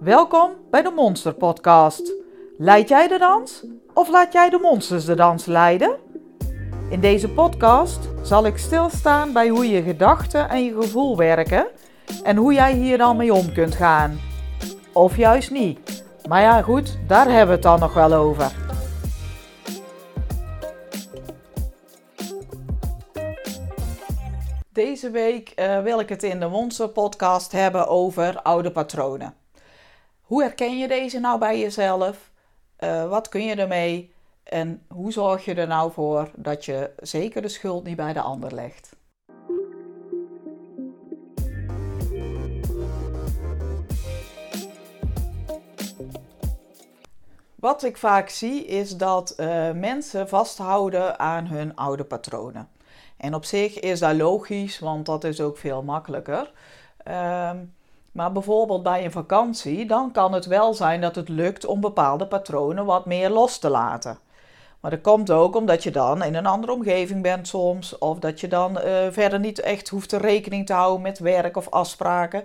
Welkom 0.00 0.50
bij 0.70 0.82
de 0.82 0.90
Monster 0.90 1.34
Podcast. 1.34 2.12
Leid 2.58 2.88
jij 2.88 3.08
de 3.08 3.18
dans 3.18 3.64
of 3.94 4.08
laat 4.08 4.32
jij 4.32 4.50
de 4.50 4.58
monsters 4.58 5.04
de 5.04 5.14
dans 5.14 5.44
leiden? 5.46 5.96
In 6.90 7.00
deze 7.00 7.28
podcast 7.28 8.08
zal 8.22 8.46
ik 8.46 8.56
stilstaan 8.56 9.32
bij 9.32 9.48
hoe 9.48 9.68
je 9.68 9.82
gedachten 9.82 10.48
en 10.48 10.64
je 10.64 10.74
gevoel 10.80 11.16
werken 11.16 11.66
en 12.22 12.36
hoe 12.36 12.52
jij 12.52 12.72
hier 12.72 12.98
dan 12.98 13.16
mee 13.16 13.34
om 13.34 13.52
kunt 13.52 13.74
gaan. 13.74 14.20
Of 14.92 15.16
juist 15.16 15.50
niet. 15.50 16.04
Maar 16.28 16.40
ja, 16.40 16.62
goed, 16.62 16.98
daar 17.06 17.26
hebben 17.26 17.46
we 17.46 17.52
het 17.52 17.62
dan 17.62 17.80
nog 17.80 17.94
wel 17.94 18.12
over. 18.12 18.52
Deze 24.72 25.10
week 25.10 25.48
eh, 25.48 25.82
wil 25.82 26.00
ik 26.00 26.08
het 26.08 26.22
in 26.22 26.40
de 26.40 26.48
Monster 26.48 26.88
Podcast 26.88 27.52
hebben 27.52 27.88
over 27.88 28.42
oude 28.42 28.70
patronen. 28.70 29.34
Hoe 30.30 30.42
herken 30.42 30.78
je 30.78 30.88
deze 30.88 31.20
nou 31.20 31.38
bij 31.38 31.60
jezelf? 31.60 32.30
Uh, 32.78 33.08
wat 33.08 33.28
kun 33.28 33.44
je 33.44 33.54
ermee? 33.54 34.12
En 34.42 34.82
hoe 34.88 35.12
zorg 35.12 35.44
je 35.44 35.54
er 35.54 35.66
nou 35.66 35.92
voor 35.92 36.30
dat 36.36 36.64
je 36.64 36.90
zeker 36.96 37.42
de 37.42 37.48
schuld 37.48 37.84
niet 37.84 37.96
bij 37.96 38.12
de 38.12 38.20
ander 38.20 38.54
legt? 38.54 38.96
Wat 47.54 47.82
ik 47.82 47.96
vaak 47.96 48.28
zie 48.28 48.64
is 48.66 48.96
dat 48.96 49.34
uh, 49.36 49.70
mensen 49.70 50.28
vasthouden 50.28 51.18
aan 51.18 51.46
hun 51.46 51.76
oude 51.76 52.04
patronen. 52.04 52.68
En 53.16 53.34
op 53.34 53.44
zich 53.44 53.80
is 53.80 54.00
dat 54.00 54.16
logisch, 54.16 54.78
want 54.78 55.06
dat 55.06 55.24
is 55.24 55.40
ook 55.40 55.58
veel 55.58 55.82
makkelijker. 55.82 56.52
Um, 57.08 57.74
maar 58.12 58.32
bijvoorbeeld 58.32 58.82
bij 58.82 59.04
een 59.04 59.12
vakantie, 59.12 59.86
dan 59.86 60.12
kan 60.12 60.32
het 60.32 60.46
wel 60.46 60.74
zijn 60.74 61.00
dat 61.00 61.14
het 61.14 61.28
lukt 61.28 61.66
om 61.66 61.80
bepaalde 61.80 62.26
patronen 62.26 62.84
wat 62.84 63.06
meer 63.06 63.30
los 63.30 63.58
te 63.58 63.70
laten. 63.70 64.18
Maar 64.80 64.90
dat 64.90 65.00
komt 65.00 65.30
ook 65.30 65.56
omdat 65.56 65.82
je 65.82 65.90
dan 65.90 66.22
in 66.22 66.34
een 66.34 66.46
andere 66.46 66.72
omgeving 66.72 67.22
bent 67.22 67.48
soms, 67.48 67.98
of 67.98 68.18
dat 68.18 68.40
je 68.40 68.48
dan 68.48 68.78
uh, 68.78 68.84
verder 69.10 69.40
niet 69.40 69.60
echt 69.60 69.88
hoeft 69.88 70.12
rekening 70.12 70.66
te 70.66 70.72
houden 70.72 71.02
met 71.02 71.18
werk 71.18 71.56
of 71.56 71.68
afspraken. 71.68 72.44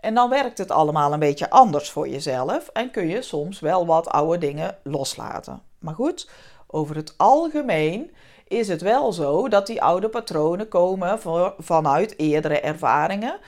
En 0.00 0.14
dan 0.14 0.30
werkt 0.30 0.58
het 0.58 0.70
allemaal 0.70 1.12
een 1.12 1.18
beetje 1.18 1.50
anders 1.50 1.90
voor 1.90 2.08
jezelf 2.08 2.68
en 2.68 2.90
kun 2.90 3.08
je 3.08 3.22
soms 3.22 3.60
wel 3.60 3.86
wat 3.86 4.08
oude 4.08 4.38
dingen 4.38 4.76
loslaten. 4.82 5.62
Maar 5.78 5.94
goed, 5.94 6.30
over 6.66 6.96
het 6.96 7.14
algemeen 7.16 8.10
is 8.48 8.68
het 8.68 8.82
wel 8.82 9.12
zo 9.12 9.48
dat 9.48 9.66
die 9.66 9.82
oude 9.82 10.08
patronen 10.08 10.68
komen 10.68 11.18
vanuit 11.58 12.18
eerdere 12.18 12.60
ervaringen 12.60 13.38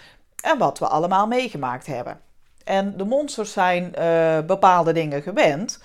en 0.42 0.58
wat 0.58 0.78
we 0.78 0.86
allemaal 0.86 1.26
meegemaakt 1.26 1.86
hebben. 1.86 2.20
En 2.64 2.96
de 2.96 3.04
monsters 3.04 3.52
zijn 3.52 3.94
uh, 3.98 4.38
bepaalde 4.46 4.92
dingen 4.92 5.22
gewend. 5.22 5.82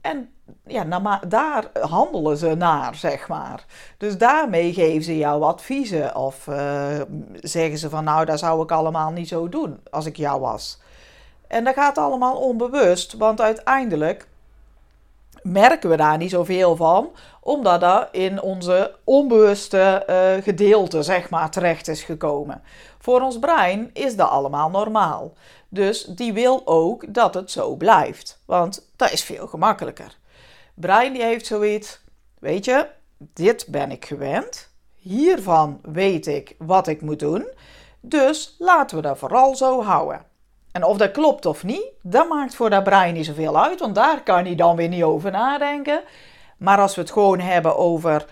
En 0.00 0.30
ja, 0.66 1.18
daar 1.28 1.64
handelen 1.80 2.36
ze 2.36 2.54
naar, 2.54 2.94
zeg 2.94 3.28
maar. 3.28 3.64
Dus 3.98 4.18
daarmee 4.18 4.72
geven 4.72 5.02
ze 5.02 5.16
jou 5.16 5.42
adviezen. 5.42 6.16
Of 6.16 6.46
uh, 6.46 7.00
zeggen 7.40 7.78
ze 7.78 7.88
van, 7.88 8.04
nou, 8.04 8.24
dat 8.24 8.38
zou 8.38 8.62
ik 8.62 8.70
allemaal 8.70 9.10
niet 9.10 9.28
zo 9.28 9.48
doen 9.48 9.80
als 9.90 10.06
ik 10.06 10.16
jou 10.16 10.40
was. 10.40 10.80
En 11.46 11.64
dat 11.64 11.74
gaat 11.74 11.98
allemaal 11.98 12.36
onbewust, 12.36 13.12
want 13.12 13.40
uiteindelijk 13.40 14.28
merken 15.42 15.90
we 15.90 15.96
daar 15.96 16.16
niet 16.16 16.30
zoveel 16.30 16.76
van, 16.76 17.10
omdat 17.40 17.80
dat 17.80 18.08
in 18.10 18.42
onze 18.42 18.94
onbewuste 19.04 20.06
uh, 20.10 20.42
gedeelte, 20.42 21.02
zeg 21.02 21.30
maar, 21.30 21.50
terecht 21.50 21.88
is 21.88 22.02
gekomen. 22.02 22.62
Voor 23.02 23.20
ons 23.20 23.38
brein 23.38 23.90
is 23.92 24.16
dat 24.16 24.28
allemaal 24.28 24.70
normaal. 24.70 25.32
Dus 25.68 26.04
die 26.04 26.32
wil 26.32 26.62
ook 26.64 27.14
dat 27.14 27.34
het 27.34 27.50
zo 27.50 27.74
blijft, 27.76 28.42
want 28.46 28.90
dat 28.96 29.12
is 29.12 29.22
veel 29.22 29.46
gemakkelijker. 29.46 30.18
Brein 30.74 31.12
die 31.12 31.22
heeft 31.22 31.46
zoiets, 31.46 32.00
weet 32.38 32.64
je, 32.64 32.86
dit 33.18 33.66
ben 33.68 33.90
ik 33.90 34.04
gewend, 34.04 34.70
hiervan 34.94 35.80
weet 35.82 36.26
ik 36.26 36.54
wat 36.58 36.86
ik 36.86 37.00
moet 37.00 37.18
doen, 37.18 37.48
dus 38.00 38.56
laten 38.58 38.96
we 38.96 39.02
dat 39.02 39.18
vooral 39.18 39.56
zo 39.56 39.82
houden. 39.82 40.24
En 40.72 40.84
of 40.84 40.96
dat 40.96 41.10
klopt 41.10 41.46
of 41.46 41.64
niet, 41.64 41.86
dat 42.02 42.28
maakt 42.28 42.54
voor 42.54 42.70
dat 42.70 42.84
brein 42.84 43.14
niet 43.14 43.26
zoveel 43.26 43.64
uit, 43.64 43.80
want 43.80 43.94
daar 43.94 44.22
kan 44.22 44.44
hij 44.44 44.54
dan 44.54 44.76
weer 44.76 44.88
niet 44.88 45.02
over 45.02 45.30
nadenken. 45.30 46.02
Maar 46.56 46.78
als 46.78 46.94
we 46.94 47.00
het 47.00 47.10
gewoon 47.10 47.40
hebben 47.40 47.76
over 47.76 48.26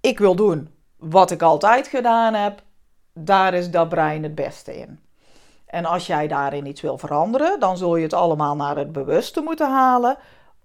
ik 0.00 0.18
wil 0.18 0.34
doen 0.34 0.74
wat 0.96 1.30
ik 1.30 1.42
altijd 1.42 1.86
gedaan 1.86 2.34
heb, 2.34 2.62
daar 3.24 3.54
is 3.54 3.70
dat 3.70 3.88
brein 3.88 4.22
het 4.22 4.34
beste 4.34 4.76
in. 4.76 5.00
En 5.66 5.84
als 5.84 6.06
jij 6.06 6.28
daarin 6.28 6.66
iets 6.66 6.80
wil 6.80 6.98
veranderen, 6.98 7.60
dan 7.60 7.76
zul 7.76 7.96
je 7.96 8.02
het 8.02 8.12
allemaal 8.12 8.56
naar 8.56 8.76
het 8.76 8.92
bewuste 8.92 9.40
moeten 9.40 9.70
halen 9.70 10.16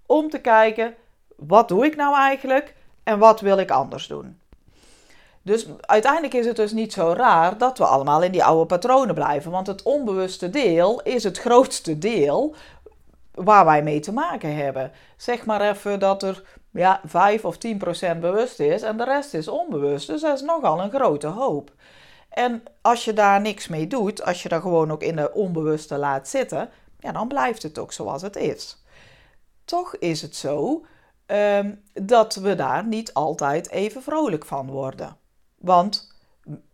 om 0.06 0.30
te 0.30 0.40
kijken 0.40 0.94
wat 1.36 1.68
doe 1.68 1.86
ik 1.86 1.96
nou 1.96 2.16
eigenlijk 2.16 2.76
en 3.04 3.20
wat 3.20 3.42
wil 3.42 3.58
ik 3.58 3.72
anders 3.72 4.08
doen. 4.08 4.38
Dus 5.42 5.68
uiteindelijk 5.82 6.34
is 6.34 6.46
het 6.46 6.56
dus 6.56 6.72
niet 6.72 6.94
zo 6.94 7.14
raar 7.18 7.58
dat 7.58 7.78
we 7.78 7.86
allemaal 7.86 8.24
in 8.24 8.32
die 8.32 8.44
oude 8.44 8.66
patronen 8.66 9.16
blijven. 9.16 9.52
Want 9.52 9.68
het 9.68 9.84
onbewuste 9.84 10.50
deel 10.50 11.02
is 11.02 11.24
het 11.24 11.40
grootste 11.40 11.98
deel 11.98 12.56
waar 13.32 13.66
wij 13.66 13.84
mee 13.84 14.00
te 14.00 14.14
maken 14.14 14.56
hebben. 14.56 14.92
Zeg 15.18 15.46
maar 15.46 15.62
even 15.62 16.00
dat 16.00 16.24
er 16.24 16.44
ja, 16.72 17.02
5 17.06 17.46
of 17.46 17.58
10 17.58 17.78
procent 17.78 18.20
bewust 18.20 18.60
is 18.60 18.82
en 18.82 18.98
de 18.98 19.04
rest 19.04 19.34
is 19.34 19.48
onbewust. 19.48 20.08
Dus 20.08 20.22
dat 20.22 20.36
is 20.36 20.42
nogal 20.42 20.82
een 20.82 20.92
grote 20.92 21.28
hoop. 21.28 21.72
En 22.34 22.64
als 22.82 23.06
je 23.06 23.14
daar 23.14 23.42
niks 23.42 23.68
mee 23.68 23.88
doet, 23.88 24.24
als 24.24 24.44
je 24.44 24.50
daar 24.50 24.62
gewoon 24.62 24.92
ook 24.92 25.04
in 25.04 25.16
de 25.16 25.34
onbewuste 25.34 25.98
laat 25.98 26.28
zitten, 26.28 26.70
ja, 27.00 27.12
dan 27.12 27.28
blijft 27.28 27.64
het 27.64 27.78
ook 27.78 27.94
zoals 27.94 28.22
het 28.22 28.36
is. 28.36 28.84
Toch 29.66 29.96
is 29.96 30.22
het 30.22 30.36
zo 30.36 30.86
um, 31.26 31.84
dat 31.94 32.36
we 32.36 32.56
daar 32.56 32.86
niet 32.86 33.14
altijd 33.14 33.70
even 33.70 34.04
vrolijk 34.04 34.46
van 34.46 34.72
worden. 34.72 35.18
Want 35.58 36.14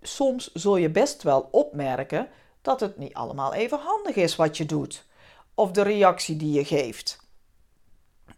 soms 0.02 0.53
zul 0.53 0.78
je 0.78 0.90
best 0.90 1.24
wel 1.24 1.47
opmerken 1.52 2.28
dat 2.62 2.80
het 2.80 2.97
niet 2.97 3.14
allemaal 3.14 3.53
even 3.53 3.80
handig 3.80 4.16
is 4.16 4.36
wat 4.36 4.58
je 4.58 4.66
doet. 4.66 5.06
Of 5.53 5.72
de 5.72 5.81
reactie 5.81 6.36
die 6.36 6.53
je 6.53 6.66
geeft. 6.66 7.20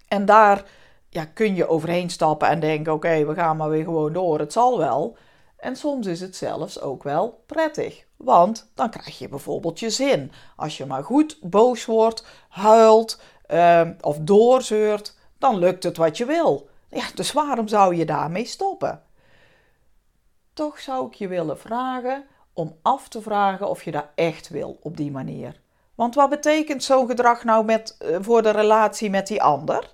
En 0.07 0.25
daar 0.25 0.65
ja, 1.09 1.25
kun 1.25 1.55
je 1.55 1.67
overheen 1.67 2.09
stappen 2.09 2.47
en 2.47 2.59
denken: 2.59 2.93
oké, 2.93 3.25
we 3.25 3.33
gaan 3.33 3.57
maar 3.57 3.69
weer 3.69 3.83
gewoon 3.83 4.13
door, 4.13 4.39
het 4.39 4.53
zal 4.53 4.77
wel. 4.77 5.17
En 5.61 5.75
soms 5.75 6.07
is 6.07 6.21
het 6.21 6.35
zelfs 6.35 6.81
ook 6.81 7.03
wel 7.03 7.43
prettig. 7.45 8.05
Want 8.17 8.71
dan 8.75 8.89
krijg 8.89 9.19
je 9.19 9.29
bijvoorbeeld 9.29 9.79
je 9.79 9.89
zin. 9.89 10.31
Als 10.55 10.77
je 10.77 10.85
maar 10.85 11.03
goed 11.03 11.37
boos 11.41 11.85
wordt, 11.85 12.25
huilt 12.49 13.21
uh, 13.47 13.89
of 14.01 14.17
doorzeurt, 14.19 15.17
dan 15.37 15.57
lukt 15.57 15.83
het 15.83 15.97
wat 15.97 16.17
je 16.17 16.25
wil. 16.25 16.69
Ja, 16.89 17.03
dus 17.15 17.31
waarom 17.31 17.67
zou 17.67 17.95
je 17.95 18.05
daarmee 18.05 18.45
stoppen? 18.45 19.03
Toch 20.53 20.79
zou 20.79 21.07
ik 21.07 21.13
je 21.13 21.27
willen 21.27 21.59
vragen 21.59 22.25
om 22.53 22.75
af 22.81 23.07
te 23.07 23.21
vragen 23.21 23.69
of 23.69 23.83
je 23.83 23.91
dat 23.91 24.07
echt 24.15 24.49
wil 24.49 24.77
op 24.81 24.97
die 24.97 25.11
manier. 25.11 25.61
Want 25.95 26.15
wat 26.15 26.29
betekent 26.29 26.83
zo'n 26.83 27.07
gedrag 27.07 27.43
nou 27.43 27.65
met, 27.65 27.97
uh, 28.01 28.17
voor 28.21 28.41
de 28.41 28.51
relatie 28.51 29.09
met 29.09 29.27
die 29.27 29.43
ander? 29.43 29.93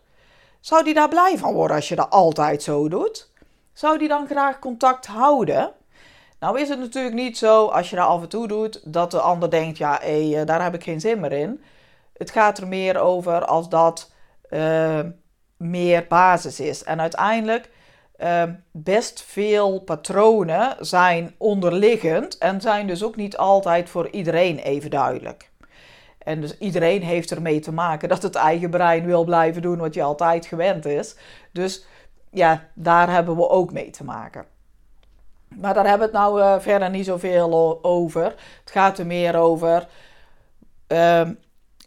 Zou 0.60 0.84
die 0.84 0.94
daar 0.94 1.10
blij 1.10 1.38
van 1.38 1.54
worden 1.54 1.76
als 1.76 1.90
je 1.90 1.96
dat 1.96 2.10
altijd 2.10 2.64
zo 2.64 2.90
doet? 2.90 3.32
Zou 3.78 3.98
die 3.98 4.08
dan 4.08 4.28
graag 4.28 4.60
contact 4.60 5.06
houden? 5.06 5.72
Nou 6.40 6.60
is 6.60 6.70
het 6.70 6.80
natuurlijk 6.80 7.16
niet 7.16 7.38
zo, 7.38 7.66
als 7.66 7.90
je 7.90 7.96
dat 7.96 8.08
af 8.08 8.22
en 8.22 8.30
toe 8.30 8.48
doet, 8.48 8.94
dat 8.94 9.12
de 9.12 9.20
ander 9.20 9.50
denkt, 9.50 9.78
ja, 9.78 9.98
hey, 10.02 10.40
eh, 10.40 10.46
daar 10.46 10.64
heb 10.64 10.74
ik 10.74 10.84
geen 10.84 11.00
zin 11.00 11.20
meer 11.20 11.32
in. 11.32 11.64
Het 12.18 12.32
gaat 12.32 12.58
er 12.58 12.68
meer 12.68 13.00
over 13.00 13.46
als 13.46 13.70
dat 13.70 14.12
uh, 14.50 15.00
meer 15.58 16.06
basis 16.08 16.60
is. 16.60 16.84
En 16.84 17.02
uiteindelijk 17.02 17.70
uh, 18.18 18.44
best 18.72 19.22
veel 19.22 19.80
patronen 19.80 20.76
zijn 20.80 21.36
onderliggend 21.38 22.38
en 22.38 22.62
zijn 22.62 22.88
dus 22.88 23.04
ook 23.04 23.16
niet 23.16 23.38
altijd 23.38 23.90
voor 23.90 24.10
iedereen 24.10 24.58
even 24.58 24.90
duidelijk. 24.90 25.50
En 26.18 26.42
dus 26.42 26.58
iedereen 26.58 27.04
heeft 27.04 27.32
ermee 27.32 27.60
te 27.60 27.74
maken 27.74 28.10
dat 28.10 28.24
het 28.24 28.36
eigen 28.36 28.70
brein 28.70 29.06
wil 29.06 29.24
blijven 29.24 29.62
doen 29.62 29.78
wat 29.78 29.94
je 29.94 30.04
altijd 30.04 30.46
gewend 30.46 30.86
is. 30.86 31.16
Dus 31.52 31.86
ja, 32.32 32.68
daar 32.74 33.12
hebben 33.12 33.36
we 33.36 33.50
ook 33.50 33.72
mee 33.72 33.90
te 33.90 34.04
maken. 34.04 34.46
Maar 35.48 35.74
daar 35.74 35.88
hebben 35.88 36.12
we 36.12 36.18
het 36.18 36.24
nou 36.24 36.42
uh, 36.42 36.60
verder 36.60 36.90
niet 36.90 37.06
zoveel 37.06 37.80
over. 37.82 38.24
Het 38.24 38.72
gaat 38.72 38.98
er 38.98 39.06
meer 39.06 39.36
over. 39.36 39.88
Uh, 40.88 41.30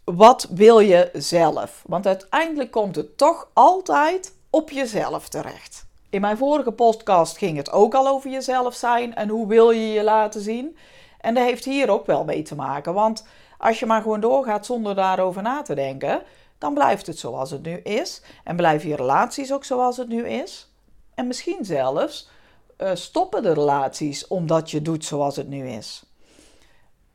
wat 0.03 0.47
wil 0.49 0.79
je 0.79 1.09
zelf? 1.13 1.83
Want 1.85 2.07
uiteindelijk 2.07 2.71
komt 2.71 2.95
het 2.95 3.17
toch 3.17 3.49
altijd 3.53 4.33
op 4.49 4.69
jezelf 4.69 5.29
terecht. 5.29 5.85
In 6.09 6.21
mijn 6.21 6.37
vorige 6.37 6.71
podcast 6.71 7.37
ging 7.37 7.57
het 7.57 7.71
ook 7.71 7.93
al 7.93 8.07
over 8.07 8.29
jezelf 8.29 8.73
zijn 8.73 9.15
en 9.15 9.29
hoe 9.29 9.47
wil 9.47 9.71
je 9.71 9.91
je 9.91 10.03
laten 10.03 10.41
zien. 10.41 10.77
En 11.19 11.33
dat 11.33 11.43
heeft 11.43 11.65
hier 11.65 11.89
ook 11.89 12.05
wel 12.05 12.23
mee 12.23 12.41
te 12.41 12.55
maken. 12.55 12.93
Want 12.93 13.25
als 13.57 13.79
je 13.79 13.85
maar 13.85 14.01
gewoon 14.01 14.19
doorgaat 14.19 14.65
zonder 14.65 14.95
daarover 14.95 15.41
na 15.41 15.61
te 15.61 15.75
denken, 15.75 16.21
dan 16.61 16.73
blijft 16.73 17.07
het 17.07 17.19
zoals 17.19 17.51
het 17.51 17.61
nu 17.61 17.77
is. 17.77 18.21
En 18.43 18.55
blijven 18.55 18.89
je 18.89 18.95
relaties 18.95 19.53
ook 19.53 19.63
zoals 19.63 19.97
het 19.97 20.07
nu 20.07 20.27
is. 20.27 20.71
En 21.15 21.27
misschien 21.27 21.65
zelfs 21.65 22.29
uh, 22.77 22.89
stoppen 22.93 23.43
de 23.43 23.53
relaties 23.53 24.27
omdat 24.27 24.71
je 24.71 24.81
doet 24.81 25.05
zoals 25.05 25.35
het 25.35 25.47
nu 25.47 25.67
is. 25.67 26.03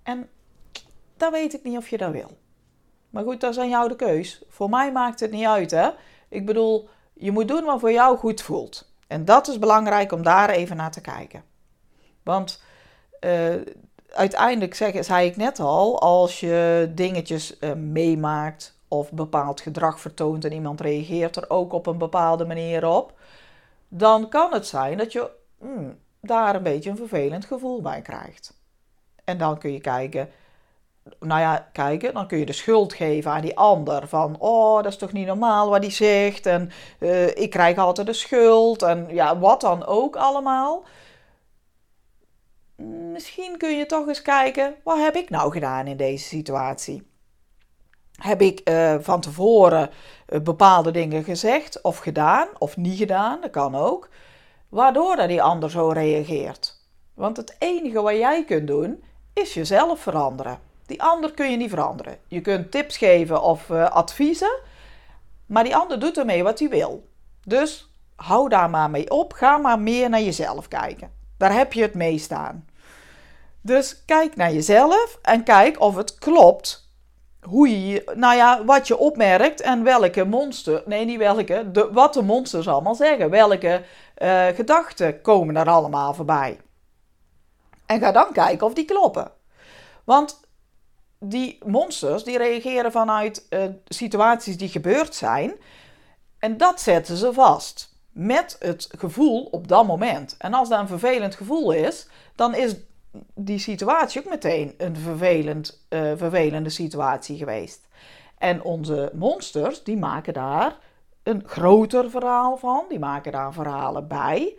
En 0.03 0.29
dan 1.17 1.33
weet 1.33 1.55
ik 1.55 1.65
niet 1.65 1.77
of 1.77 1.89
je 1.89 1.99
dat 1.99 2.13
wil. 2.13 2.31
Maar 3.11 3.25
goed, 3.25 3.41
dat 3.41 3.51
is 3.51 3.59
aan 3.59 3.69
jou 3.69 3.89
de 3.89 3.97
keus. 3.97 4.43
Voor 4.49 4.71
mij 4.71 4.93
maakt 4.93 5.21
het 5.21 5.31
niet 5.31 5.47
uit, 5.47 5.71
hè. 5.71 5.91
Ik 6.29 6.47
bedoel, 6.47 6.89
je 7.13 7.31
moet 7.31 7.49
doen 7.49 7.65
wat 7.65 7.81
voor 7.81 7.93
jou 7.93 8.17
goed 8.17 8.43
voelt. 8.43 8.93
En 9.07 9.25
dat 9.25 9.49
is 9.49 9.59
belangrijk 9.59 10.13
om 10.13 10.23
daar 10.23 10.51
even 10.51 10.77
naar 10.77 10.93
te 10.93 11.01
kijken. 11.01 11.45
Want 12.23 12.63
uh, 13.21 13.55
uiteindelijk 14.09 14.75
zeg, 14.75 15.05
zei 15.05 15.29
ik 15.29 15.37
net 15.37 15.61
al, 15.61 16.01
als 16.01 16.41
je 16.41 16.91
dingetjes 16.95 17.57
uh, 17.61 17.73
meemaakt 17.73 18.76
of 18.89 19.13
bepaald 19.13 19.61
gedrag 19.61 20.01
vertoont 20.01 20.45
en 20.45 20.53
iemand 20.53 20.81
reageert 20.81 21.37
er 21.37 21.51
ook 21.51 21.73
op 21.73 21.87
een 21.87 21.99
bepaalde 21.99 22.45
manier 22.45 22.87
op, 22.87 23.13
dan 23.89 24.29
kan 24.29 24.53
het 24.53 24.67
zijn 24.67 24.99
dat 24.99 25.13
je 25.13 25.31
hmm, 25.59 25.99
daar 26.21 26.55
een 26.55 26.63
beetje 26.63 26.91
een 26.91 26.97
vervelend 26.97 27.45
gevoel 27.45 27.81
bij 27.81 28.03
krijgt. 28.03 28.55
En 29.25 29.39
dan 29.39 29.59
kun 29.59 29.73
je 29.73 29.81
kijken, 29.81 30.29
nou 31.21 31.41
ja, 31.41 31.69
kijken, 31.73 32.15
dan 32.15 32.27
kun 32.27 32.39
je 32.39 32.47
de 32.47 32.53
schuld 32.53 32.93
geven 32.93 33.31
aan 33.31 33.41
die 33.41 33.57
ander. 33.57 34.09
Van, 34.09 34.37
oh, 34.39 34.77
dat 34.77 34.93
is 34.93 34.99
toch 34.99 35.13
niet 35.13 35.27
normaal 35.27 35.71
wat 35.71 35.83
hij 35.83 35.91
zegt. 35.91 36.47
En 36.47 36.71
uh, 37.01 37.37
ik 37.37 37.51
krijg 37.51 37.79
altijd 37.79 38.07
de 38.07 38.13
schuld. 38.13 38.83
En 38.83 39.07
ja, 39.11 39.39
wat 39.39 39.61
dan 39.61 39.87
ook 39.87 40.17
allemaal. 40.17 40.85
Misschien 43.13 43.57
kun 43.59 43.77
je 43.77 43.87
toch 43.87 44.09
eens 44.09 44.23
kijken, 44.23 44.75
wat 44.85 44.99
heb 44.99 45.17
ik 45.17 45.31
nou 45.31 45.53
gedaan 45.53 45.87
in 45.87 45.97
deze 45.97 46.25
situatie? 46.25 47.07
Heb 48.17 48.43
ik 48.43 48.71
uh, 48.71 48.95
van 49.01 49.21
tevoren 49.21 49.91
uh, 50.29 50.41
bepaalde 50.41 50.91
dingen 50.91 51.25
gezegd 51.25 51.81
of 51.83 51.99
gedaan 51.99 52.49
of 52.59 52.77
niet 52.77 52.99
gedaan, 52.99 53.41
dat 53.41 53.51
kan 53.51 53.75
ook, 53.75 54.09
waardoor 54.69 55.17
dat 55.17 55.29
die 55.29 55.43
ander 55.43 55.71
zo 55.71 55.89
reageert. 55.89 56.85
Want 57.15 57.37
het 57.37 57.57
enige 57.59 58.01
wat 58.01 58.17
jij 58.17 58.45
kunt 58.45 58.67
doen, 58.67 59.05
is 59.33 59.55
jezelf 59.55 60.01
veranderen. 60.01 60.59
Die 60.87 61.03
ander 61.03 61.33
kun 61.33 61.51
je 61.51 61.57
niet 61.57 61.71
veranderen. 61.71 62.19
Je 62.27 62.41
kunt 62.41 62.71
tips 62.71 62.97
geven 62.97 63.43
of 63.43 63.69
uh, 63.69 63.91
adviezen, 63.91 64.61
maar 65.47 65.65
die 65.65 65.77
ander 65.77 66.01
doet 66.01 66.19
ermee 66.19 66.43
wat 66.43 66.59
hij 66.59 66.69
wil. 66.69 67.09
Dus 67.45 67.91
hou 68.17 68.49
daar 68.49 68.71
maar 68.71 68.91
mee 68.91 69.11
op. 69.11 69.33
Ga 69.33 69.57
maar 69.57 69.81
meer 69.81 70.09
naar 70.11 70.23
jezelf 70.23 70.69
kijken. 70.69 71.11
Daar 71.37 71.53
heb 71.53 71.73
je 71.73 71.83
het 71.83 71.95
meest 71.95 72.33
aan. 72.33 72.69
Dus 73.61 74.05
kijk 74.05 74.37
naar 74.37 74.53
jezelf 74.53 75.19
en 75.23 75.45
kijk 75.45 75.81
of 75.81 75.97
het 75.97 76.15
klopt. 76.15 76.86
Hoe 77.47 77.89
je, 77.89 78.13
nou 78.15 78.37
ja, 78.37 78.65
wat 78.65 78.87
je 78.87 78.97
opmerkt 78.99 79.61
en 79.61 79.83
welke 79.83 80.25
monster, 80.25 80.83
nee 80.87 81.05
niet 81.05 81.19
welke, 81.19 81.71
de, 81.73 81.89
wat 81.93 82.15
de 82.15 82.23
monsters 82.23 82.69
allemaal 82.69 82.95
zeggen. 82.95 83.31
Welke 83.31 83.83
uh, 84.19 84.47
gedachten 84.47 85.21
komen 85.21 85.57
er 85.57 85.69
allemaal 85.69 86.15
voorbij. 86.15 86.61
En 87.87 88.01
ga 88.01 88.13
dan 88.13 88.33
kijken 88.33 88.67
of 88.67 88.75
die 88.75 88.85
kloppen. 88.85 89.31
Want 90.05 90.41
die 91.19 91.59
monsters 91.67 92.25
die 92.25 92.39
reageren 92.39 92.93
vanuit 92.93 93.47
uh, 93.51 93.65
situaties 93.85 94.57
die 94.57 94.69
gebeurd 94.69 95.15
zijn. 95.15 95.53
En 96.39 96.57
dat 96.57 96.81
zetten 96.81 97.17
ze 97.17 97.33
vast. 97.33 97.95
Met 98.13 98.57
het 98.59 98.89
gevoel 98.99 99.49
op 99.51 99.69
dat 99.69 99.87
moment. 99.87 100.35
En 100.39 100.55
als 100.55 100.69
dat 100.69 100.81
een 100.81 100.89
vervelend 100.89 101.35
gevoel 101.35 101.73
is, 101.73 102.09
dan 102.35 102.55
is 102.55 102.75
die 103.35 103.59
situatie 103.59 104.25
ook 104.25 104.31
meteen 104.31 104.75
een 104.77 104.97
vervelend, 104.97 105.87
uh, 105.89 106.13
vervelende 106.17 106.71
situatie 106.71 107.37
geweest. 107.37 107.89
En 108.39 108.63
onze 108.63 109.11
monsters, 109.15 109.83
die 109.83 109.97
maken 109.97 110.33
daar 110.33 110.79
een 111.23 111.43
groter 111.47 112.11
verhaal 112.11 112.57
van. 112.57 112.85
Die 112.89 112.99
maken 112.99 113.33
daar 113.33 113.53
verhalen 113.53 114.09
bij. 114.09 114.57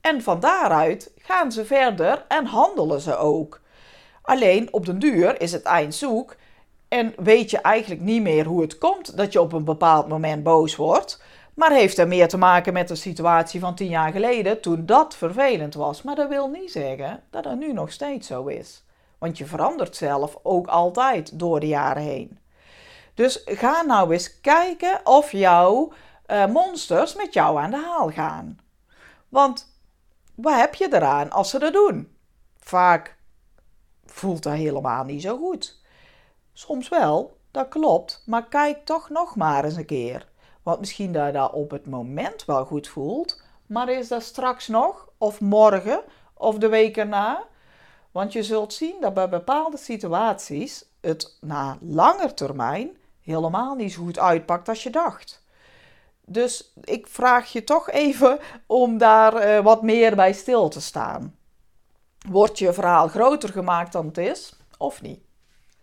En 0.00 0.22
van 0.22 0.40
daaruit 0.40 1.12
gaan 1.18 1.52
ze 1.52 1.64
verder 1.64 2.24
en 2.28 2.46
handelen 2.46 3.00
ze 3.00 3.16
ook. 3.16 3.60
Alleen 4.22 4.72
op 4.72 4.86
den 4.86 4.98
duur 4.98 5.40
is 5.40 5.52
het 5.52 5.62
eind 5.62 5.94
zoek 5.94 6.36
en 6.88 7.14
weet 7.16 7.50
je 7.50 7.58
eigenlijk 7.58 8.00
niet 8.00 8.22
meer 8.22 8.44
hoe 8.44 8.60
het 8.60 8.78
komt 8.78 9.16
dat 9.16 9.32
je 9.32 9.40
op 9.40 9.52
een 9.52 9.64
bepaald 9.64 10.08
moment 10.08 10.42
boos 10.42 10.76
wordt. 10.76 11.22
Maar 11.58 11.72
heeft 11.72 11.98
er 11.98 12.08
meer 12.08 12.28
te 12.28 12.38
maken 12.38 12.72
met 12.72 12.88
de 12.88 12.94
situatie 12.94 13.60
van 13.60 13.74
tien 13.74 13.88
jaar 13.88 14.12
geleden 14.12 14.60
toen 14.60 14.86
dat 14.86 15.16
vervelend 15.16 15.74
was. 15.74 16.02
Maar 16.02 16.14
dat 16.14 16.28
wil 16.28 16.48
niet 16.48 16.70
zeggen 16.70 17.22
dat 17.30 17.44
het 17.44 17.58
nu 17.58 17.72
nog 17.72 17.92
steeds 17.92 18.26
zo 18.26 18.46
is. 18.46 18.84
Want 19.18 19.38
je 19.38 19.46
verandert 19.46 19.96
zelf 19.96 20.38
ook 20.42 20.66
altijd 20.66 21.38
door 21.38 21.60
de 21.60 21.66
jaren 21.66 22.02
heen. 22.02 22.38
Dus 23.14 23.42
ga 23.44 23.82
nou 23.82 24.12
eens 24.12 24.40
kijken 24.40 25.00
of 25.04 25.32
jouw 25.32 25.92
uh, 26.26 26.46
monsters 26.46 27.14
met 27.14 27.32
jou 27.32 27.58
aan 27.58 27.70
de 27.70 27.76
haal 27.76 28.10
gaan. 28.10 28.58
Want 29.28 29.80
wat 30.34 30.56
heb 30.56 30.74
je 30.74 30.88
eraan 30.90 31.30
als 31.30 31.50
ze 31.50 31.58
dat 31.58 31.72
doen? 31.72 32.16
Vaak 32.58 33.16
voelt 34.04 34.42
dat 34.42 34.52
helemaal 34.52 35.04
niet 35.04 35.22
zo 35.22 35.36
goed. 35.36 35.80
Soms 36.52 36.88
wel, 36.88 37.36
dat 37.50 37.68
klopt, 37.68 38.22
maar 38.26 38.48
kijk 38.48 38.84
toch 38.84 39.08
nog 39.08 39.36
maar 39.36 39.64
eens 39.64 39.76
een 39.76 39.86
keer. 39.86 40.26
Want 40.62 40.80
misschien 40.80 41.12
dat 41.12 41.26
je 41.26 41.32
dat 41.32 41.52
op 41.52 41.70
het 41.70 41.86
moment 41.86 42.44
wel 42.44 42.64
goed 42.64 42.88
voelt, 42.88 43.42
maar 43.66 43.88
is 43.88 44.08
dat 44.08 44.22
straks 44.22 44.68
nog, 44.68 45.08
of 45.18 45.40
morgen, 45.40 46.02
of 46.34 46.58
de 46.58 46.68
week 46.68 46.96
erna? 46.96 47.44
Want 48.10 48.32
je 48.32 48.42
zult 48.42 48.72
zien 48.72 48.96
dat 49.00 49.14
bij 49.14 49.28
bepaalde 49.28 49.76
situaties 49.76 50.84
het 51.00 51.36
na 51.40 51.78
langer 51.80 52.34
termijn 52.34 52.96
helemaal 53.22 53.74
niet 53.74 53.92
zo 53.92 54.02
goed 54.02 54.18
uitpakt 54.18 54.68
als 54.68 54.82
je 54.82 54.90
dacht. 54.90 55.44
Dus 56.24 56.72
ik 56.84 57.06
vraag 57.06 57.52
je 57.52 57.64
toch 57.64 57.90
even 57.90 58.38
om 58.66 58.98
daar 58.98 59.46
uh, 59.46 59.64
wat 59.64 59.82
meer 59.82 60.16
bij 60.16 60.32
stil 60.32 60.68
te 60.68 60.80
staan. 60.80 61.36
Wordt 62.28 62.58
je 62.58 62.72
verhaal 62.72 63.08
groter 63.08 63.48
gemaakt 63.48 63.92
dan 63.92 64.06
het 64.06 64.18
is, 64.18 64.56
of 64.78 65.02
niet? 65.02 65.20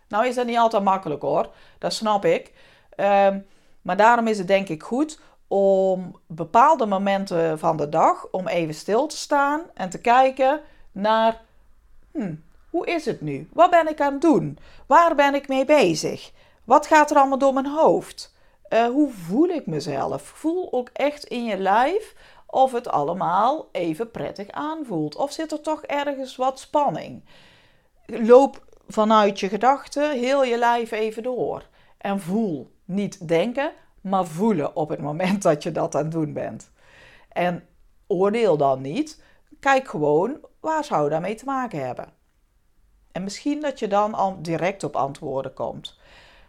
Nou 0.08 0.26
is 0.26 0.34
dat 0.34 0.46
niet 0.46 0.58
altijd 0.58 0.82
makkelijk 0.82 1.22
hoor, 1.22 1.50
dat 1.78 1.92
snap 1.92 2.24
ik. 2.24 2.52
Um, 2.96 3.46
maar 3.86 3.96
daarom 3.96 4.26
is 4.26 4.38
het 4.38 4.46
denk 4.46 4.68
ik 4.68 4.82
goed 4.82 5.18
om 5.48 6.20
bepaalde 6.26 6.86
momenten 6.86 7.58
van 7.58 7.76
de 7.76 7.88
dag 7.88 8.28
om 8.30 8.48
even 8.48 8.74
stil 8.74 9.06
te 9.06 9.16
staan 9.16 9.60
en 9.74 9.90
te 9.90 10.00
kijken 10.00 10.60
naar 10.92 11.40
hmm, 12.12 12.42
hoe 12.70 12.86
is 12.86 13.04
het 13.04 13.20
nu? 13.20 13.48
Wat 13.52 13.70
ben 13.70 13.88
ik 13.88 14.00
aan 14.00 14.12
het 14.12 14.22
doen? 14.22 14.58
Waar 14.86 15.14
ben 15.14 15.34
ik 15.34 15.48
mee 15.48 15.64
bezig? 15.64 16.32
Wat 16.64 16.86
gaat 16.86 17.10
er 17.10 17.16
allemaal 17.16 17.38
door 17.38 17.52
mijn 17.52 17.66
hoofd? 17.66 18.34
Uh, 18.68 18.86
hoe 18.86 19.10
voel 19.10 19.48
ik 19.48 19.66
mezelf? 19.66 20.22
Voel 20.22 20.72
ook 20.72 20.88
echt 20.92 21.24
in 21.24 21.44
je 21.44 21.58
lijf 21.58 22.14
of 22.46 22.72
het 22.72 22.88
allemaal 22.88 23.68
even 23.72 24.10
prettig 24.10 24.50
aanvoelt. 24.50 25.16
Of 25.16 25.32
zit 25.32 25.52
er 25.52 25.60
toch 25.60 25.82
ergens 25.82 26.36
wat 26.36 26.60
spanning? 26.60 27.24
Loop 28.06 28.64
vanuit 28.88 29.40
je 29.40 29.48
gedachten 29.48 30.10
heel 30.10 30.44
je 30.44 30.58
lijf 30.58 30.90
even 30.90 31.22
door 31.22 31.62
en 31.98 32.20
voel. 32.20 32.74
Niet 32.84 33.28
denken, 33.28 33.72
maar 34.08 34.26
voelen 34.26 34.76
op 34.76 34.88
het 34.88 35.00
moment 35.00 35.42
dat 35.42 35.62
je 35.62 35.72
dat 35.72 35.94
aan 35.94 36.02
het 36.02 36.12
doen 36.12 36.32
bent. 36.32 36.70
En 37.28 37.66
oordeel 38.06 38.56
dan 38.56 38.80
niet. 38.80 39.22
Kijk 39.60 39.88
gewoon 39.88 40.38
waar 40.60 40.84
zou 40.84 41.08
daarmee 41.08 41.34
te 41.34 41.44
maken 41.44 41.86
hebben. 41.86 42.08
En 43.12 43.22
misschien 43.22 43.60
dat 43.60 43.78
je 43.78 43.88
dan 43.88 44.14
al 44.14 44.42
direct 44.42 44.84
op 44.84 44.96
antwoorden 44.96 45.54
komt. 45.54 45.98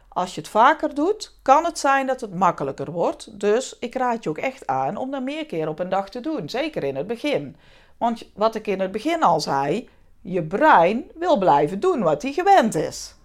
Als 0.08 0.36
je 0.36 0.42
het 0.42 0.50
vaker 0.50 0.96
doet, 0.96 1.40
kan 1.42 1.66
het 1.66 1.80
zijn 1.80 2.08
dat 2.08 2.22
het 2.22 2.34
makkelijker 2.34 2.92
wordt. 2.92 3.40
Dus 3.40 3.78
ik 3.80 3.96
raad 3.96 4.24
je 4.24 4.30
ook 4.30 4.38
echt 4.38 4.68
aan 4.68 4.98
om 4.98 5.12
dat 5.12 5.24
meer 5.24 5.46
keer 5.46 5.68
op 5.68 5.80
een 5.80 5.90
dag 5.90 6.10
te 6.10 6.20
doen. 6.20 6.50
Zeker 6.50 6.84
in 6.84 6.96
het 6.96 7.08
begin. 7.08 7.56
Want 7.98 8.32
wat 8.34 8.56
ik 8.56 8.68
in 8.68 8.80
het 8.80 8.92
begin 8.92 9.24
al 9.24 9.40
zei, 9.40 9.90
je 10.22 10.44
brein 10.44 11.12
wil 11.16 11.38
blijven 11.38 11.80
doen 11.80 12.04
wat 12.04 12.22
hij 12.22 12.32
gewend 12.34 12.76
is. 12.76 13.17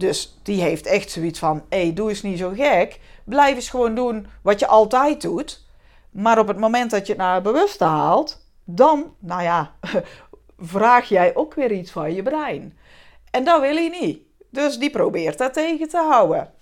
Dus 0.00 0.38
die 0.42 0.60
heeft 0.60 0.86
echt 0.86 1.10
zoiets 1.10 1.38
van: 1.38 1.62
hé, 1.68 1.92
doe 1.92 2.08
eens 2.08 2.22
niet 2.22 2.38
zo 2.38 2.50
gek. 2.54 3.00
Blijf 3.24 3.54
eens 3.54 3.70
gewoon 3.70 3.94
doen 3.94 4.26
wat 4.42 4.60
je 4.60 4.66
altijd 4.66 5.22
doet. 5.22 5.66
Maar 6.10 6.38
op 6.38 6.48
het 6.48 6.58
moment 6.58 6.90
dat 6.90 7.06
je 7.06 7.12
het 7.12 7.22
naar 7.22 7.34
het 7.34 7.42
bewuste 7.42 7.84
haalt, 7.84 8.46
dan, 8.64 9.14
nou 9.18 9.42
ja, 9.42 9.74
vraag 10.58 11.08
jij 11.08 11.34
ook 11.34 11.54
weer 11.54 11.72
iets 11.72 11.90
van 11.90 12.14
je 12.14 12.22
brein. 12.22 12.78
En 13.30 13.44
dat 13.44 13.60
wil 13.60 13.74
hij 13.74 13.88
niet. 14.00 14.20
Dus 14.50 14.78
die 14.78 14.90
probeert 14.90 15.38
dat 15.38 15.52
tegen 15.52 15.88
te 15.88 15.98
houden. 15.98 16.52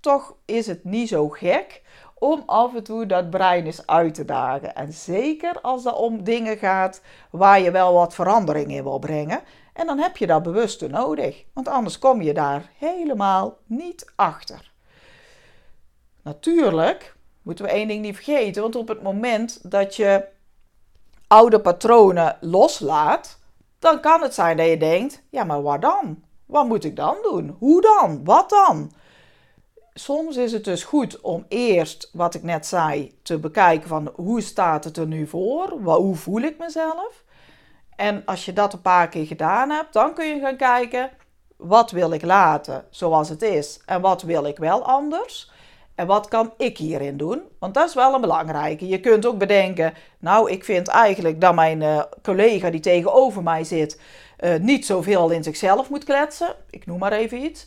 Toch 0.00 0.34
is 0.44 0.66
het 0.66 0.84
niet 0.84 1.08
zo 1.08 1.28
gek 1.28 1.82
om 2.18 2.42
af 2.46 2.74
en 2.74 2.82
toe 2.82 3.06
dat 3.06 3.30
brein 3.30 3.66
eens 3.66 3.86
uit 3.86 4.14
te 4.14 4.24
dagen. 4.24 4.74
En 4.74 4.92
zeker 4.92 5.60
als 5.60 5.84
het 5.84 5.94
om 5.94 6.24
dingen 6.24 6.56
gaat 6.56 7.02
waar 7.30 7.60
je 7.60 7.70
wel 7.70 7.94
wat 7.94 8.14
verandering 8.14 8.70
in 8.70 8.82
wil 8.82 8.98
brengen. 8.98 9.40
En 9.80 9.86
dan 9.86 9.98
heb 9.98 10.16
je 10.16 10.26
dat 10.26 10.42
bewuste 10.42 10.88
nodig, 10.88 11.44
want 11.52 11.68
anders 11.68 11.98
kom 11.98 12.22
je 12.22 12.32
daar 12.32 12.70
helemaal 12.78 13.58
niet 13.66 14.12
achter. 14.16 14.72
Natuurlijk 16.22 17.16
moeten 17.42 17.64
we 17.64 17.70
één 17.70 17.88
ding 17.88 18.02
niet 18.02 18.14
vergeten, 18.14 18.62
want 18.62 18.76
op 18.76 18.88
het 18.88 19.02
moment 19.02 19.70
dat 19.70 19.96
je 19.96 20.24
oude 21.26 21.60
patronen 21.60 22.36
loslaat, 22.40 23.38
dan 23.78 24.00
kan 24.00 24.22
het 24.22 24.34
zijn 24.34 24.56
dat 24.56 24.66
je 24.66 24.76
denkt: 24.76 25.22
ja, 25.30 25.44
maar 25.44 25.62
waar 25.62 25.80
dan? 25.80 26.22
Wat 26.46 26.66
moet 26.66 26.84
ik 26.84 26.96
dan 26.96 27.16
doen? 27.22 27.56
Hoe 27.58 27.80
dan? 27.80 28.24
Wat 28.24 28.50
dan? 28.50 28.92
Soms 29.94 30.36
is 30.36 30.52
het 30.52 30.64
dus 30.64 30.84
goed 30.84 31.20
om 31.20 31.44
eerst, 31.48 32.10
wat 32.12 32.34
ik 32.34 32.42
net 32.42 32.66
zei, 32.66 33.18
te 33.22 33.38
bekijken 33.38 33.88
van 33.88 34.12
hoe 34.14 34.40
staat 34.40 34.84
het 34.84 34.96
er 34.96 35.06
nu 35.06 35.26
voor? 35.26 35.68
Hoe 35.70 36.16
voel 36.16 36.40
ik 36.40 36.58
mezelf? 36.58 37.24
En 38.00 38.22
als 38.24 38.44
je 38.44 38.52
dat 38.52 38.72
een 38.72 38.82
paar 38.82 39.08
keer 39.08 39.26
gedaan 39.26 39.70
hebt, 39.70 39.92
dan 39.92 40.14
kun 40.14 40.26
je 40.26 40.40
gaan 40.40 40.56
kijken 40.56 41.10
wat 41.56 41.90
wil 41.90 42.12
ik 42.12 42.22
laten 42.22 42.84
zoals 42.90 43.28
het 43.28 43.42
is 43.42 43.80
en 43.86 44.00
wat 44.00 44.22
wil 44.22 44.44
ik 44.44 44.56
wel 44.56 44.84
anders? 44.84 45.50
En 45.94 46.06
wat 46.06 46.28
kan 46.28 46.52
ik 46.56 46.78
hierin 46.78 47.16
doen? 47.16 47.42
Want 47.58 47.74
dat 47.74 47.88
is 47.88 47.94
wel 47.94 48.14
een 48.14 48.20
belangrijke. 48.20 48.88
Je 48.88 49.00
kunt 49.00 49.26
ook 49.26 49.38
bedenken, 49.38 49.94
nou, 50.18 50.50
ik 50.50 50.64
vind 50.64 50.88
eigenlijk 50.88 51.40
dat 51.40 51.54
mijn 51.54 51.80
uh, 51.80 52.02
collega 52.22 52.70
die 52.70 52.80
tegenover 52.80 53.42
mij 53.42 53.64
zit 53.64 54.00
uh, 54.40 54.54
niet 54.58 54.86
zoveel 54.86 55.30
in 55.30 55.42
zichzelf 55.42 55.90
moet 55.90 56.04
kletsen. 56.04 56.54
Ik 56.70 56.86
noem 56.86 56.98
maar 56.98 57.12
even 57.12 57.44
iets. 57.44 57.66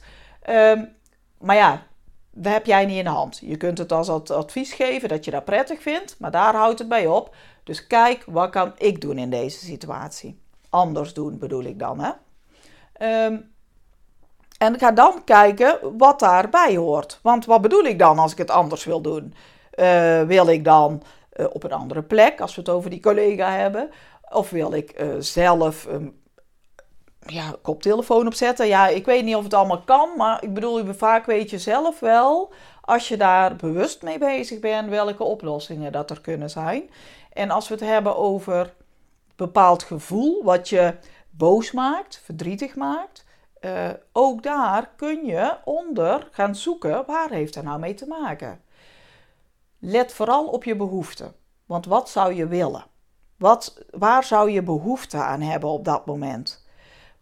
Um, 0.49 0.95
maar 1.39 1.55
ja, 1.55 1.83
dat 2.31 2.53
heb 2.53 2.65
jij 2.65 2.85
niet 2.85 2.97
in 2.97 3.03
de 3.03 3.09
hand. 3.09 3.39
Je 3.41 3.57
kunt 3.57 3.77
het 3.77 3.91
als 3.91 4.09
advies 4.09 4.73
geven 4.73 5.09
dat 5.09 5.25
je 5.25 5.31
dat 5.31 5.45
prettig 5.45 5.81
vindt, 5.81 6.15
maar 6.19 6.31
daar 6.31 6.55
houdt 6.55 6.79
het 6.79 6.87
bij 6.87 7.07
op. 7.07 7.35
Dus 7.63 7.87
kijk, 7.87 8.23
wat 8.27 8.49
kan 8.49 8.71
ik 8.77 9.01
doen 9.01 9.17
in 9.17 9.29
deze 9.29 9.65
situatie? 9.65 10.39
Anders 10.69 11.13
doen 11.13 11.37
bedoel 11.37 11.63
ik 11.63 11.79
dan, 11.79 11.99
hè? 11.99 12.11
Um, 13.25 13.51
en 14.57 14.79
ga 14.79 14.91
dan 14.91 15.23
kijken 15.23 15.97
wat 15.97 16.19
daarbij 16.19 16.75
hoort. 16.75 17.19
Want 17.21 17.45
wat 17.45 17.61
bedoel 17.61 17.83
ik 17.83 17.99
dan 17.99 18.19
als 18.19 18.31
ik 18.31 18.37
het 18.37 18.51
anders 18.51 18.83
wil 18.83 19.01
doen? 19.01 19.33
Uh, 19.75 20.21
wil 20.21 20.47
ik 20.47 20.63
dan 20.63 21.03
uh, 21.33 21.45
op 21.49 21.63
een 21.63 21.71
andere 21.71 22.01
plek, 22.01 22.41
als 22.41 22.55
we 22.55 22.61
het 22.61 22.69
over 22.69 22.89
die 22.89 22.99
collega 22.99 23.51
hebben? 23.51 23.89
Of 24.29 24.49
wil 24.49 24.73
ik 24.73 25.01
uh, 25.01 25.15
zelf 25.19 25.85
um, 25.85 26.21
ja, 27.25 27.55
koptelefoon 27.61 28.27
opzetten? 28.27 28.67
Ja, 28.67 28.87
ik 28.87 29.05
weet 29.05 29.23
niet 29.23 29.35
of 29.35 29.43
het 29.43 29.53
allemaal 29.53 29.81
kan, 29.81 30.09
maar 30.17 30.43
ik 30.43 30.53
bedoel, 30.53 30.93
vaak 30.93 31.25
weet 31.25 31.49
je 31.49 31.59
zelf 31.59 31.99
wel, 31.99 32.53
als 32.85 33.07
je 33.07 33.17
daar 33.17 33.55
bewust 33.55 34.01
mee 34.01 34.17
bezig 34.17 34.59
bent, 34.59 34.89
welke 34.89 35.23
oplossingen 35.23 35.91
dat 35.91 36.09
er 36.09 36.21
kunnen 36.21 36.49
zijn. 36.49 36.89
En 37.33 37.51
als 37.51 37.67
we 37.67 37.73
het 37.73 37.83
hebben 37.83 38.17
over 38.17 38.73
bepaald 39.35 39.83
gevoel, 39.83 40.43
wat 40.43 40.69
je 40.69 40.95
boos 41.29 41.71
maakt, 41.71 42.21
verdrietig 42.23 42.75
maakt, 42.75 43.25
uh, 43.61 43.89
ook 44.11 44.43
daar 44.43 44.89
kun 44.95 45.25
je 45.25 45.57
onder 45.63 46.27
gaan 46.31 46.55
zoeken 46.55 47.05
waar 47.05 47.29
heeft 47.29 47.53
dat 47.53 47.63
nou 47.63 47.79
mee 47.79 47.93
te 47.93 48.07
maken. 48.07 48.61
Let 49.79 50.13
vooral 50.13 50.47
op 50.47 50.63
je 50.63 50.75
behoeften. 50.75 51.33
Want 51.65 51.85
wat 51.85 52.09
zou 52.09 52.33
je 52.33 52.47
willen? 52.47 52.85
Wat, 53.37 53.85
waar 53.91 54.23
zou 54.23 54.51
je 54.51 54.63
behoefte 54.63 55.17
aan 55.17 55.41
hebben 55.41 55.69
op 55.69 55.85
dat 55.85 56.05
moment? 56.05 56.65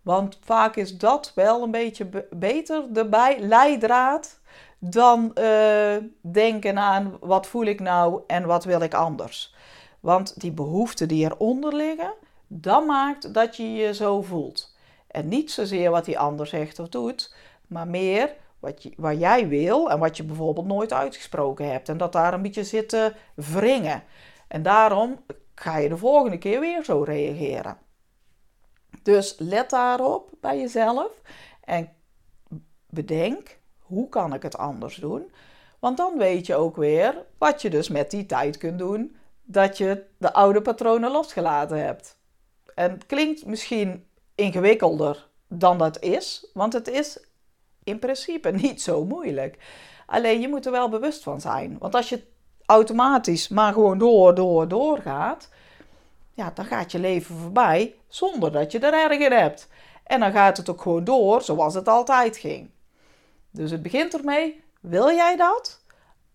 Want 0.02 0.40
vaak 0.44 0.76
is 0.76 0.98
dat 0.98 1.32
wel 1.36 1.64
een 1.64 1.72
beetje 1.72 2.28
beter 2.30 2.94
de 2.94 3.06
bij, 3.06 3.40
leidraad 3.40 4.40
dan 4.84 5.32
uh, 5.36 5.96
denken 6.22 6.78
aan 6.78 7.18
wat 7.20 7.48
voel 7.48 7.66
ik 7.66 7.80
nou 7.80 8.22
en 8.28 8.46
wat 8.46 8.64
wil 8.64 8.82
ik 8.82 8.94
anders. 8.94 9.56
Want 10.00 10.40
die 10.40 10.52
behoeften 10.52 11.08
die 11.08 11.26
eronder 11.26 11.76
liggen, 11.76 12.14
dat 12.48 12.86
maakt 12.86 13.34
dat 13.34 13.58
je 13.58 13.74
je 13.74 13.94
zo 13.94 14.22
voelt. 14.22 14.76
En 15.08 15.28
niet 15.28 15.52
zozeer 15.52 15.92
wat 15.92 16.06
die 16.06 16.20
ander 16.20 16.48
zegt 16.48 16.80
of 16.80 16.90
doet, 16.90 17.36
maar 17.68 17.88
meer 17.88 18.36
wat, 18.60 18.84
je, 18.84 18.94
wat 18.98 19.20
jij 19.20 19.48
wil 19.48 19.92
en 19.92 20.00
wat 20.00 20.18
je 20.18 20.24
bijvoorbeeld 20.24 20.66
nooit 20.66 20.94
uitgesproken 20.94 21.72
hebt. 21.72 21.90
En 21.90 21.98
dat 21.98 22.12
daar 22.12 22.34
een 22.34 22.42
beetje 22.42 22.64
zit 22.64 22.90
te 22.90 23.14
wringen. 23.34 24.04
En 24.48 24.64
daarom 24.64 25.20
ga 25.56 25.78
je 25.78 25.90
de 25.90 25.98
volgende 25.98 26.38
keer 26.38 26.60
weer 26.60 26.84
zo 26.84 27.04
reageren. 27.04 27.78
Dus 29.04 29.36
let 29.38 29.70
daarop 29.70 30.30
bij 30.40 30.60
jezelf 30.60 31.22
en 31.64 31.90
bedenk 32.90 33.60
hoe 33.92 34.10
kan 34.10 34.34
ik 34.34 34.44
het 34.44 34.58
anders 34.58 34.96
doen. 34.96 35.32
Want 35.80 35.98
dan 35.98 36.18
weet 36.18 36.46
je 36.46 36.56
ook 36.56 36.76
weer 36.76 37.26
wat 37.38 37.62
je 37.62 37.70
dus 37.70 37.90
met 37.90 38.12
die 38.12 38.26
tijd 38.26 38.58
kunt 38.58 38.80
doen 38.80 39.16
dat 39.44 39.78
je 39.78 40.04
de 40.18 40.34
oude 40.34 40.62
patronen 40.62 41.12
losgelaten 41.12 41.86
hebt. 41.86 42.18
En 42.76 43.06
klinkt 43.08 43.46
misschien 43.46 44.06
ingewikkelder 44.36 45.28
dan 45.48 45.78
dat 45.78 46.00
is, 46.00 46.50
want 46.54 46.74
het 46.74 46.88
is 46.88 47.26
in 47.84 48.00
principe 48.00 48.52
niet 48.62 48.82
zo 48.82 49.06
moeilijk. 49.06 49.58
Alleen 50.06 50.42
je 50.42 50.48
moet 50.48 50.66
er 50.66 50.72
wel 50.72 50.90
bewust 50.90 51.24
van 51.24 51.42
zijn. 51.42 51.78
Want 51.80 51.96
als 51.96 52.10
je 52.10 52.24
automatisch 52.66 53.48
maar 53.48 53.74
gewoon 53.74 53.98
door, 53.98 54.36
door, 54.36 54.68
door 54.68 54.98
gaat, 54.98 55.50
ja, 56.34 56.52
dan 56.54 56.66
gaat 56.66 56.92
je 56.92 57.00
leven 57.00 57.36
voorbij 57.36 57.96
zonder 58.08 58.52
dat 58.52 58.72
je 58.72 58.80
er 58.80 58.94
erg 58.94 59.20
in 59.20 59.32
hebt. 59.32 59.68
En 60.04 60.20
dan 60.20 60.32
gaat 60.32 60.58
het 60.58 60.70
ook 60.70 60.82
gewoon 60.82 61.04
door 61.04 61.42
zoals 61.42 61.74
het 61.74 61.88
altijd 61.88 62.38
ging. 62.38 62.70
Dus 63.52 63.72
het 63.72 63.82
begint 63.82 64.18
ermee: 64.18 64.64
wil 64.82 65.12
jij 65.12 65.36
dat? 65.36 65.80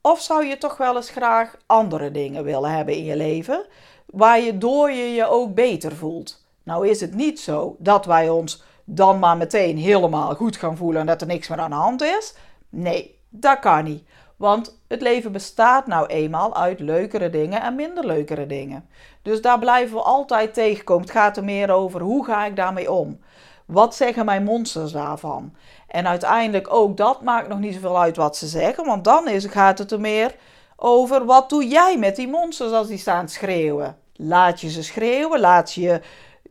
Of 0.00 0.20
zou 0.20 0.44
je 0.44 0.58
toch 0.58 0.76
wel 0.76 0.96
eens 0.96 1.10
graag 1.10 1.56
andere 1.66 2.10
dingen 2.10 2.44
willen 2.44 2.70
hebben 2.70 2.94
in 2.94 3.04
je 3.04 3.16
leven, 3.16 3.66
waar 4.06 4.40
je 4.40 4.58
door 4.58 4.90
je 4.90 5.12
je 5.12 5.26
ook 5.26 5.54
beter 5.54 5.96
voelt? 5.96 6.46
Nou 6.62 6.88
is 6.88 7.00
het 7.00 7.14
niet 7.14 7.40
zo 7.40 7.76
dat 7.78 8.04
wij 8.04 8.28
ons 8.28 8.64
dan 8.84 9.18
maar 9.18 9.36
meteen 9.36 9.76
helemaal 9.76 10.34
goed 10.34 10.56
gaan 10.56 10.76
voelen 10.76 11.00
en 11.00 11.06
dat 11.06 11.20
er 11.20 11.26
niks 11.26 11.48
meer 11.48 11.58
aan 11.58 11.70
de 11.70 11.76
hand 11.76 12.02
is. 12.02 12.34
Nee, 12.68 13.18
dat 13.28 13.58
kan 13.58 13.84
niet. 13.84 14.04
Want 14.36 14.80
het 14.88 15.00
leven 15.00 15.32
bestaat 15.32 15.86
nou 15.86 16.06
eenmaal 16.06 16.56
uit 16.56 16.80
leukere 16.80 17.30
dingen 17.30 17.62
en 17.62 17.74
minder 17.74 18.06
leukere 18.06 18.46
dingen. 18.46 18.88
Dus 19.22 19.40
daar 19.40 19.58
blijven 19.58 19.96
we 19.96 20.02
altijd 20.02 20.54
tegenkomen. 20.54 21.02
Het 21.02 21.12
gaat 21.12 21.36
er 21.36 21.44
meer 21.44 21.70
over 21.70 22.00
hoe 22.00 22.24
ga 22.24 22.44
ik 22.44 22.56
daarmee 22.56 22.92
om? 22.92 23.20
Wat 23.66 23.94
zeggen 23.94 24.24
mijn 24.24 24.44
monsters 24.44 24.92
daarvan? 24.92 25.54
En 25.86 26.06
uiteindelijk 26.06 26.72
ook 26.72 26.96
dat 26.96 27.22
maakt 27.22 27.48
nog 27.48 27.58
niet 27.58 27.74
zoveel 27.74 28.00
uit 28.00 28.16
wat 28.16 28.36
ze 28.36 28.46
zeggen, 28.46 28.84
want 28.84 29.04
dan 29.04 29.28
is, 29.28 29.44
gaat 29.44 29.78
het 29.78 29.92
er 29.92 30.00
meer 30.00 30.34
over 30.76 31.24
wat 31.24 31.48
doe 31.48 31.68
jij 31.68 31.98
met 31.98 32.16
die 32.16 32.28
monsters 32.28 32.72
als 32.72 32.88
die 32.88 32.98
staan 32.98 33.28
schreeuwen? 33.28 33.98
Laat 34.12 34.60
je 34.60 34.70
ze 34.70 34.82
schreeuwen? 34.82 35.40
Laat 35.40 35.72
je 35.72 36.00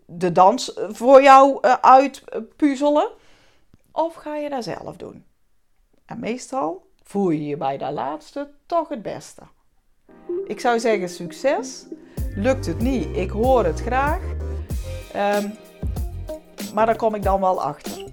de 0.05 0.31
dans 0.31 0.73
voor 0.75 1.21
jou 1.21 1.57
uh, 1.61 1.73
uitpuzzelen? 1.81 3.09
Of 3.91 4.13
ga 4.13 4.35
je 4.35 4.49
dat 4.49 4.63
zelf 4.63 4.95
doen? 4.95 5.25
En 6.05 6.19
meestal 6.19 6.89
voel 7.03 7.29
je 7.29 7.45
je 7.45 7.57
bij 7.57 7.77
dat 7.77 7.93
laatste 7.93 8.49
toch 8.65 8.89
het 8.89 9.01
beste. 9.01 9.41
Ik 10.47 10.59
zou 10.59 10.79
zeggen 10.79 11.09
succes. 11.09 11.85
Lukt 12.35 12.65
het 12.65 12.79
niet, 12.79 13.17
ik 13.17 13.29
hoor 13.29 13.65
het 13.65 13.81
graag. 13.81 14.21
Um, 15.15 15.53
maar 16.75 16.85
daar 16.85 16.95
kom 16.95 17.15
ik 17.15 17.23
dan 17.23 17.39
wel 17.39 17.61
achter. 17.61 18.04